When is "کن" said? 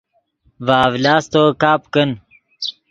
1.93-2.09